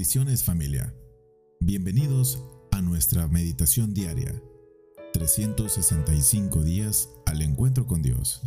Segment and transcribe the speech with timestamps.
[0.00, 0.94] Bendiciones familia.
[1.60, 4.32] Bienvenidos a nuestra meditación diaria.
[5.12, 8.40] 365 días al encuentro con Dios.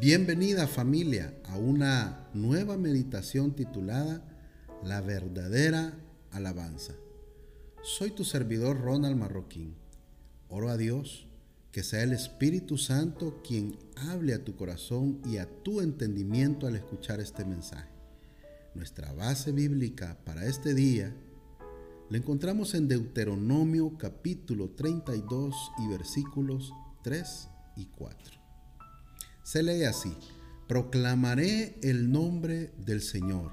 [0.00, 4.22] Bienvenida familia a una nueva meditación titulada
[4.84, 5.98] La verdadera
[6.30, 6.94] alabanza.
[7.82, 9.74] Soy tu servidor Ronald Marroquín.
[10.46, 11.27] Oro a Dios
[11.72, 16.76] que sea el Espíritu Santo quien hable a tu corazón y a tu entendimiento al
[16.76, 17.90] escuchar este mensaje.
[18.74, 21.14] Nuestra base bíblica para este día
[22.08, 26.72] la encontramos en Deuteronomio capítulo 32 y versículos
[27.02, 28.38] 3 y 4.
[29.42, 30.16] Se lee así,
[30.68, 33.52] proclamaré el nombre del Señor,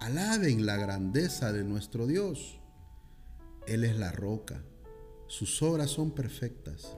[0.00, 2.58] alaben la grandeza de nuestro Dios.
[3.68, 4.62] Él es la roca,
[5.28, 6.96] sus obras son perfectas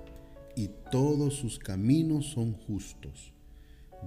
[0.61, 3.33] y todos sus caminos son justos.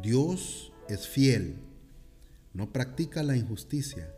[0.03, 1.55] Dios es fiel,
[2.53, 4.13] no practica la injusticia,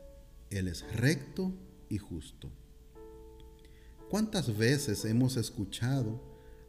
[0.49, 1.53] Él es recto
[1.87, 2.51] y justo.
[4.09, 6.21] ¿Cuántas veces hemos escuchado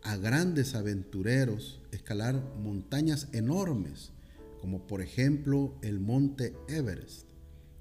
[0.05, 4.12] a grandes aventureros escalar montañas enormes,
[4.61, 7.27] como por ejemplo el monte Everest,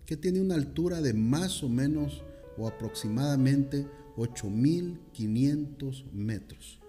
[0.08, 2.24] que tiene una altura de más o menos
[2.58, 3.86] o aproximadamente
[4.18, 6.80] 8.500 metros?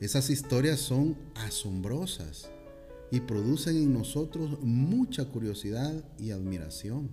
[0.00, 2.48] Esas historias son asombrosas
[3.10, 7.10] y producen en nosotros mucha curiosidad y admiración.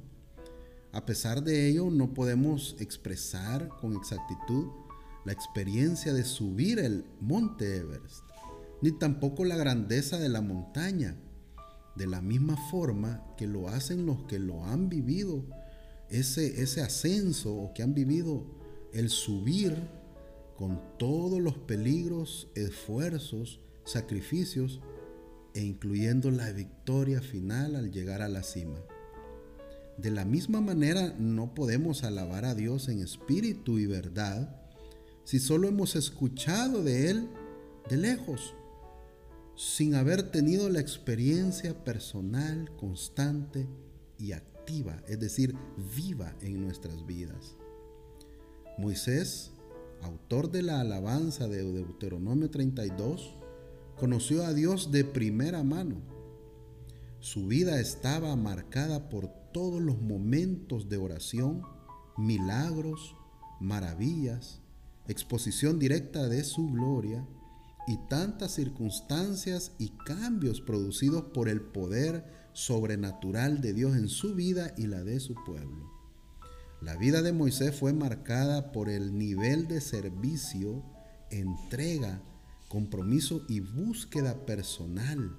[0.94, 4.68] A pesar de ello, no podemos expresar con exactitud
[5.26, 8.24] la experiencia de subir el monte Everest,
[8.82, 11.18] ni tampoco la grandeza de la montaña,
[11.98, 15.44] de la misma forma que lo hacen los que lo han vivido,
[16.10, 18.46] ese, ese ascenso o que han vivido
[18.94, 19.76] el subir
[20.58, 24.82] con todos los peligros, esfuerzos, sacrificios
[25.54, 28.80] e incluyendo la victoria final al llegar a la cima.
[29.98, 34.62] De la misma manera no podemos alabar a Dios en espíritu y verdad
[35.24, 37.30] si solo hemos escuchado de Él
[37.90, 38.54] de lejos,
[39.56, 43.68] sin haber tenido la experiencia personal, constante
[44.18, 45.56] y activa, es decir,
[45.96, 47.56] viva en nuestras vidas.
[48.78, 49.52] Moisés
[50.02, 53.36] autor de la alabanza de Deuteronomio 32,
[53.98, 56.02] conoció a Dios de primera mano.
[57.20, 61.64] Su vida estaba marcada por todos los momentos de oración,
[62.18, 63.16] milagros,
[63.60, 64.62] maravillas,
[65.08, 67.28] exposición directa de su gloria
[67.88, 74.74] y tantas circunstancias y cambios producidos por el poder sobrenatural de Dios en su vida
[74.78, 75.97] y la de su pueblo.
[76.82, 80.84] La vida de Moisés fue marcada por el nivel de servicio,
[81.32, 82.22] entrega,
[82.70, 85.36] compromiso y búsqueda personal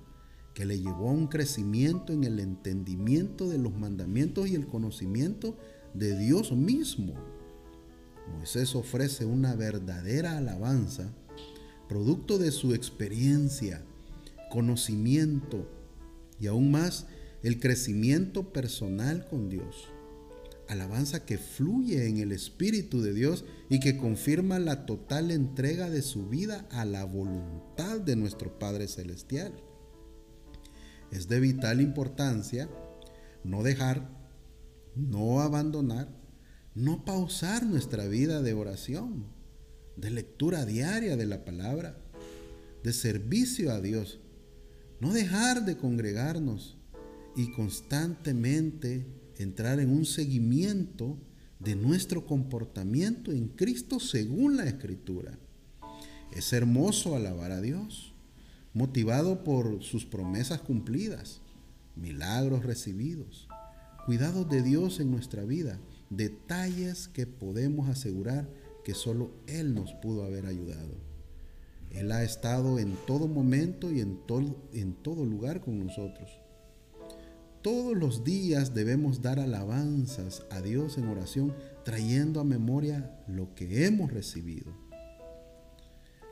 [0.52, 5.56] que le llevó a un crecimiento en el entendimiento de los mandamientos y el conocimiento
[5.94, 7.14] de Dios mismo.
[8.36, 11.12] Moisés ofrece una verdadera alabanza,
[11.88, 13.84] producto de su experiencia,
[14.50, 15.70] conocimiento
[16.40, 17.06] y aún más
[17.44, 19.88] el crecimiento personal con Dios
[20.68, 26.02] alabanza que fluye en el Espíritu de Dios y que confirma la total entrega de
[26.02, 29.52] su vida a la voluntad de nuestro Padre Celestial.
[31.10, 32.68] Es de vital importancia
[33.44, 34.10] no dejar,
[34.94, 36.08] no abandonar,
[36.74, 39.26] no pausar nuestra vida de oración,
[39.96, 41.98] de lectura diaria de la palabra,
[42.84, 44.20] de servicio a Dios,
[45.00, 46.76] no dejar de congregarnos
[47.36, 49.06] y constantemente
[49.38, 51.16] entrar en un seguimiento
[51.58, 55.38] de nuestro comportamiento en Cristo según la Escritura.
[56.32, 58.14] Es hermoso alabar a Dios,
[58.74, 61.40] motivado por sus promesas cumplidas,
[61.96, 63.48] milagros recibidos,
[64.06, 68.48] cuidados de Dios en nuestra vida, detalles que podemos asegurar
[68.84, 70.94] que solo Él nos pudo haber ayudado.
[71.90, 76.30] Él ha estado en todo momento y en todo, en todo lugar con nosotros.
[77.70, 81.54] Todos los días debemos dar alabanzas a Dios en oración,
[81.84, 84.72] trayendo a memoria lo que hemos recibido.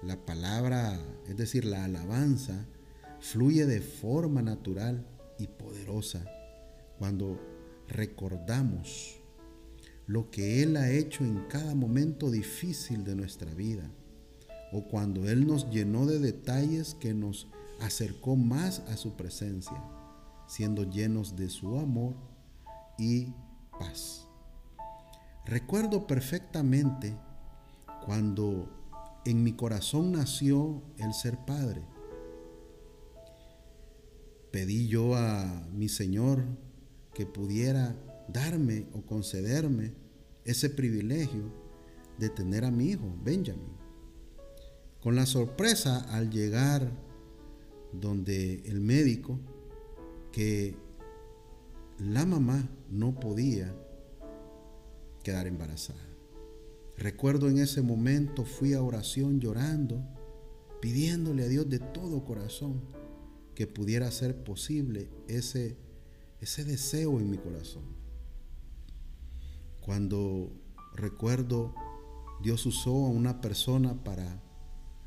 [0.02, 0.98] La palabra,
[1.28, 2.64] es decir, la alabanza,
[3.20, 5.06] fluye de forma natural
[5.38, 6.24] y poderosa
[6.98, 7.38] cuando
[7.86, 9.20] recordamos
[10.06, 13.90] lo que Él ha hecho en cada momento difícil de nuestra vida
[14.72, 17.46] o cuando Él nos llenó de detalles que nos
[17.82, 19.76] acercó más a su presencia
[20.46, 22.14] siendo llenos de su amor
[22.98, 23.32] y
[23.78, 24.26] paz.
[25.44, 27.16] Recuerdo perfectamente
[28.04, 28.68] cuando
[29.24, 31.82] en mi corazón nació el ser padre.
[34.56, 36.42] pedí yo a mi Señor
[37.12, 37.94] que pudiera
[38.26, 39.92] darme o concederme
[40.46, 41.52] ese privilegio
[42.18, 43.76] de tener a mi hijo, Benjamin.
[45.02, 46.90] Con la sorpresa al llegar
[47.92, 49.38] donde el médico,
[50.36, 50.76] que
[51.98, 53.74] la mamá no podía
[55.22, 56.06] quedar embarazada.
[56.98, 60.04] Recuerdo en ese momento fui a oración llorando,
[60.82, 62.82] pidiéndole a Dios de todo corazón
[63.54, 65.78] que pudiera ser posible ese,
[66.42, 67.84] ese deseo en mi corazón.
[69.80, 70.52] Cuando
[70.96, 71.74] recuerdo
[72.42, 74.42] Dios usó a una persona para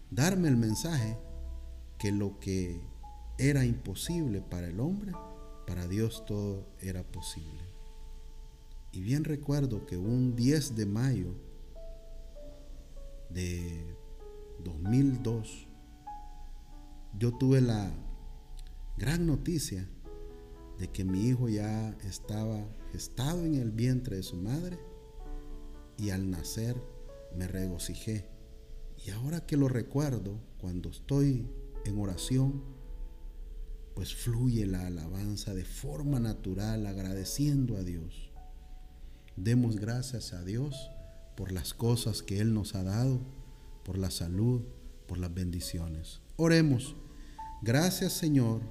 [0.10, 1.20] darme el mensaje
[2.00, 2.82] que lo que
[3.40, 5.14] era imposible para el hombre,
[5.66, 7.64] para Dios todo era posible.
[8.92, 11.34] Y bien recuerdo que un 10 de mayo
[13.30, 13.96] de
[14.64, 15.68] 2002,
[17.18, 17.92] yo tuve la
[18.98, 19.88] gran noticia
[20.78, 22.62] de que mi hijo ya estaba
[22.92, 24.78] gestado en el vientre de su madre
[25.98, 26.76] y al nacer
[27.38, 28.28] me regocijé.
[29.06, 31.48] Y ahora que lo recuerdo, cuando estoy
[31.86, 32.79] en oración,
[33.96, 38.32] pues fluye la alabanza de forma natural, agradeciendo a Dios.
[39.36, 40.90] Demos gracias a Dios
[41.36, 43.22] por las cosas que Él nos ha dado,
[43.84, 44.62] por la salud,
[45.08, 46.22] por las bendiciones.
[46.36, 46.96] Oremos.
[47.62, 48.62] Gracias Señor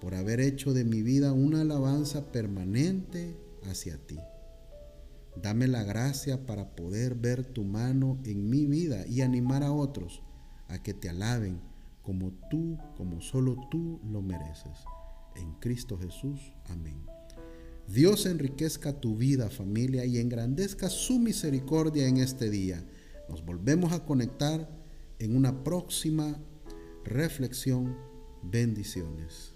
[0.00, 4.18] por haber hecho de mi vida una alabanza permanente hacia ti.
[5.42, 10.22] Dame la gracia para poder ver tu mano en mi vida y animar a otros
[10.68, 11.60] a que te alaben
[12.06, 14.78] como tú, como solo tú lo mereces.
[15.34, 16.38] En Cristo Jesús.
[16.66, 17.04] Amén.
[17.88, 22.86] Dios enriquezca tu vida, familia, y engrandezca su misericordia en este día.
[23.28, 24.70] Nos volvemos a conectar
[25.18, 26.40] en una próxima
[27.04, 27.96] reflexión.
[28.44, 29.55] Bendiciones.